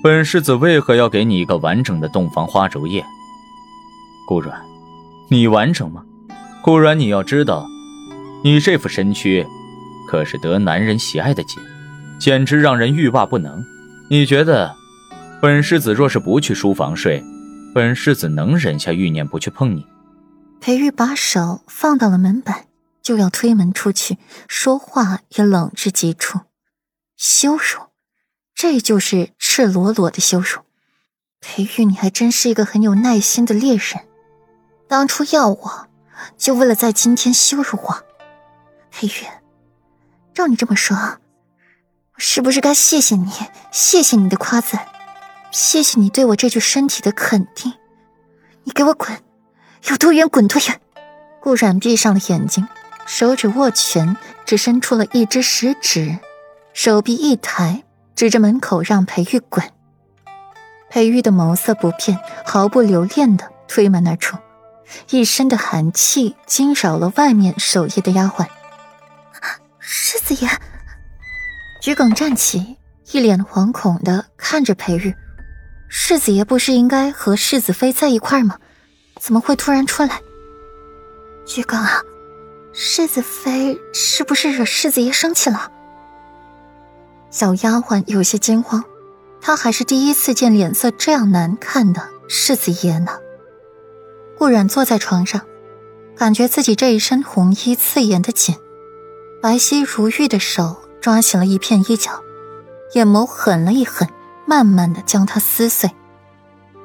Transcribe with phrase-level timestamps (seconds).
[0.00, 3.04] 本世子为何要给你一个完整的洞房花烛夜？
[4.28, 4.60] 顾软，
[5.28, 6.04] 你完整吗？
[6.62, 7.66] 顾软，你要知道，
[8.44, 9.44] 你这副身躯，
[10.08, 11.60] 可是得男人喜爱的紧，
[12.20, 13.64] 简直让人欲罢不能。
[14.08, 14.76] 你觉得，
[15.42, 17.20] 本世子若是不去书房睡，
[17.74, 19.84] 本世子能忍下欲念不去碰你？
[20.60, 22.66] 裴玉把手放到了门板，
[23.02, 26.38] 就要推门出去，说话也冷至极处，
[27.16, 27.87] 羞辱。
[28.60, 30.62] 这就是赤裸裸的羞辱，
[31.40, 34.04] 裴玉，你还真是一个很有耐心的猎人。
[34.88, 35.86] 当初要我，
[36.36, 38.04] 就为了在今天羞辱我。
[38.90, 39.28] 裴玉，
[40.34, 43.30] 照你这么说，我是不是该谢谢你？
[43.70, 44.88] 谢谢你的夸赞，
[45.52, 47.72] 谢谢你对我这具身体的肯定。
[48.64, 49.22] 你给我滚，
[49.88, 50.80] 有多远滚多远。
[51.38, 52.66] 顾然闭上了眼睛，
[53.06, 56.18] 手指握拳，只伸出了一只食指，
[56.72, 57.84] 手臂一抬。
[58.18, 59.64] 指着门口让裴玉滚。
[60.90, 64.36] 裴玉的眸色不变，毫不留恋的推门而出，
[65.10, 68.48] 一身的寒气惊扰了外面守夜的丫鬟。
[69.78, 70.50] 世子爷，
[71.80, 72.76] 桔梗站起，
[73.12, 75.14] 一脸惶恐的看着裴玉。
[75.88, 78.58] 世子爷不是应该和世子妃在一块吗？
[79.20, 80.20] 怎么会突然出来？
[81.46, 82.02] 桔梗啊，
[82.72, 85.70] 世子妃是不是惹世子爷生气了？
[87.30, 88.84] 小丫鬟有些惊慌，
[89.40, 93.12] 她还是第一次见脸色这样难看的世子爷呢。
[94.38, 95.42] 顾然坐在床上，
[96.16, 98.56] 感觉自己这一身红衣刺眼的紧，
[99.42, 102.22] 白皙如玉的手抓起了一片衣角，
[102.94, 104.08] 眼眸狠了一狠，
[104.46, 105.90] 慢慢的将它撕碎。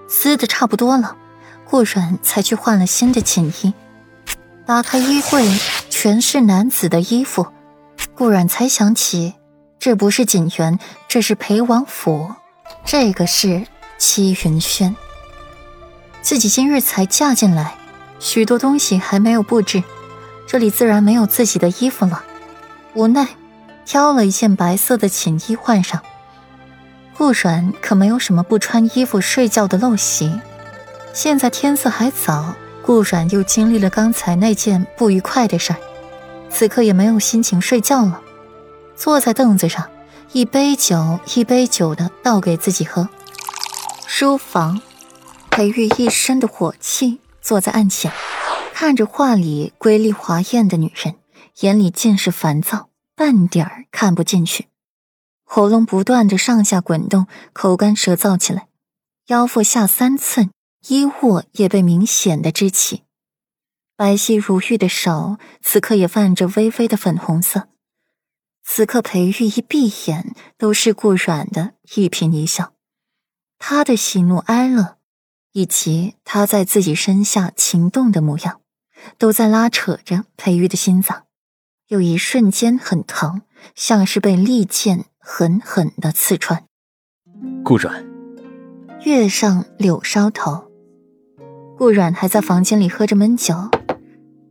[0.08, 1.16] 撕的差不多了，
[1.64, 3.74] 顾然才去换了新的锦衣。
[4.66, 5.48] 打开衣柜，
[5.90, 7.48] 全是男子的衣服，
[8.14, 9.36] 顾然才想起。
[9.84, 12.32] 这不是锦园，这是裴王府。
[12.86, 13.68] 这个是
[13.98, 14.96] 戚云轩。
[16.22, 17.76] 自己今日才嫁进来，
[18.18, 19.84] 许多东西还没有布置，
[20.48, 22.24] 这里自然没有自己的衣服了。
[22.94, 23.28] 无奈，
[23.84, 26.02] 挑了一件白色的锦衣换上。
[27.18, 30.40] 顾软可没有什么不穿衣服睡觉的陋习。
[31.12, 35.80] 现在天色还早，顾软又经历了刚才那件不愉快的事儿，
[36.50, 38.22] 此刻也没有心情睡觉了。
[39.04, 39.90] 坐在凳子上，
[40.32, 43.10] 一杯酒一杯酒的倒给自己喝。
[44.08, 44.82] 书房，
[45.52, 48.14] 裴玉一身的火气，坐在案前，
[48.74, 51.16] 看着画里瑰丽华艳的女人，
[51.60, 54.70] 眼里尽是烦躁，半点儿看不进去，
[55.44, 58.68] 喉咙不断的上下滚动，口干舌燥起来，
[59.28, 60.50] 腰腹下三寸，
[60.88, 63.04] 衣卧也被明显的支起，
[63.98, 67.68] 白皙如玉的手，此刻也泛着微微的粉红色。
[68.66, 72.74] 此刻，裴玉一闭眼，都是顾软的一颦一笑，
[73.60, 74.98] 他的喜怒哀乐，
[75.52, 78.62] 以及他在自己身下情动的模样，
[79.18, 81.26] 都在拉扯着裴玉的心脏，
[81.88, 83.42] 有一瞬间很疼，
[83.76, 86.66] 像是被利剑狠狠的刺穿。
[87.64, 88.06] 顾软，
[89.04, 90.72] 月上柳梢头，
[91.78, 93.70] 顾软还在房间里喝着闷酒，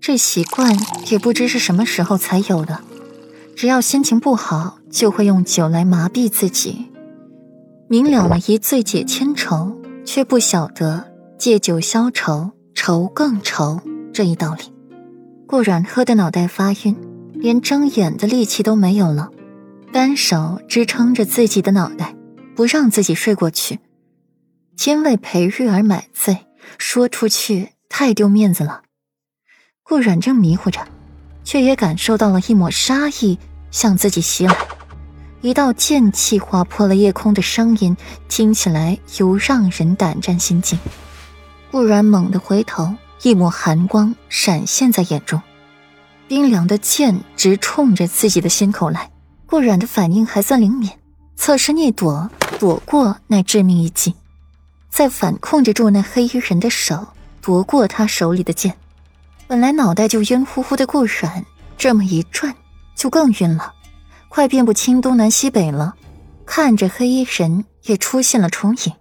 [0.00, 0.76] 这习惯
[1.10, 2.84] 也不知是什么时候才有的。
[3.54, 6.86] 只要心情不好，就会用酒来麻痹自己。
[7.88, 13.80] 明了了一醉解千愁，却不晓得借酒消愁，愁更愁
[14.12, 14.72] 这一道理。
[15.46, 16.96] 顾然喝的脑袋发晕，
[17.34, 19.30] 连睁眼的力气都没有了，
[19.92, 22.16] 单手支撑着自己的脑袋，
[22.56, 23.80] 不让自己睡过去。
[24.86, 26.46] 因为裴玉而买醉，
[26.78, 28.82] 说出去太丢面子了。
[29.82, 30.80] 顾然正迷糊着。
[31.44, 33.38] 却也感受到了一抹杀意
[33.70, 34.56] 向自己袭来，
[35.40, 37.96] 一道剑气划破了夜空的声音，
[38.28, 40.78] 听起来尤让人胆战心惊。
[41.70, 45.40] 顾然猛地回头，一抹寒光闪现在眼中，
[46.28, 49.10] 冰凉的剑直冲着自己的心口来。
[49.46, 50.90] 顾然的反应还算灵敏，
[51.36, 54.14] 侧身一躲，躲过那致命一击，
[54.90, 57.06] 再反控制住那黑衣人的手，
[57.40, 58.74] 夺过他手里的剑。
[59.52, 61.44] 本来脑袋就晕乎乎的顾软，
[61.76, 62.54] 这么一转，
[62.96, 63.74] 就更晕了，
[64.30, 65.94] 快辨不清东南西北了。
[66.46, 68.94] 看着黑衣人也出现了重影，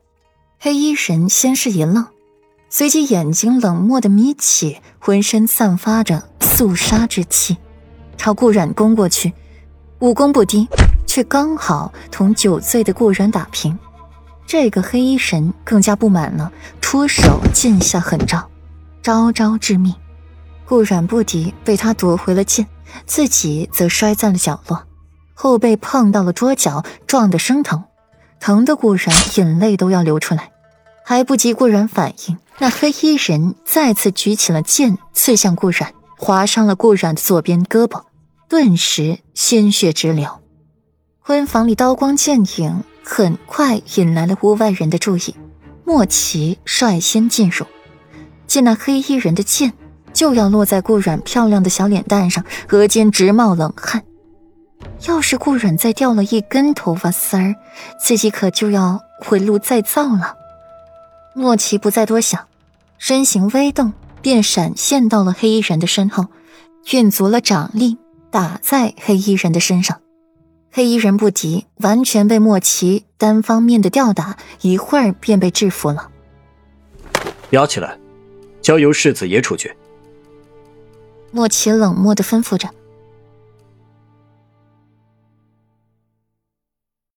[0.60, 2.06] 黑衣人先是一愣，
[2.70, 7.56] 随即眼睛冷漠的眯起，浑身散发着肃杀之气，
[8.18, 9.32] 朝顾软攻过去，
[10.00, 10.68] 武功不低，
[11.08, 13.80] 却刚好同酒醉的顾软打平。
[14.46, 16.52] 这个黑衣人更加不满了，
[16.82, 18.46] 出手剑下狠招，
[19.02, 19.96] 招招致命。
[20.72, 22.66] 顾软不敌，被他夺回了剑，
[23.06, 24.88] 自己则摔在了角落，
[25.34, 27.84] 后背碰到了桌角，撞得生疼。
[28.40, 30.50] 疼的顾然眼泪都要流出来。
[31.04, 38.04] 还不及顾然反应，那黑衣人再次举起了剑，刺向顾然，划伤了顾然的左边胳膊，
[38.48, 40.40] 顿时鲜血直流。
[41.20, 45.36] 婚房里刀光剑影，很快引来了屋外人的注意。
[45.84, 47.66] 莫奇率先进入，
[48.48, 49.74] 见那黑衣人的剑
[50.14, 54.04] 就要落在顾阮漂亮的小脸蛋上，额间直冒冷汗。
[55.08, 57.56] 要是顾阮再掉了一根头发丝儿，
[58.00, 60.36] 自己可就要回炉再造了。
[61.36, 62.48] 莫奇不再多想，
[62.98, 66.28] 身形微动，便闪现到了黑衣人的身后，
[66.92, 67.98] 运足了掌力
[68.30, 70.02] 打在黑衣人的身上。
[70.72, 76.10] 黑衣人不敌，完全被莫奇单方面的吊打，一会儿便被制服了。
[77.52, 77.98] 押起来，
[78.62, 79.76] 交由世子爷处决。
[81.32, 82.70] 莫奇冷漠地吩咐着。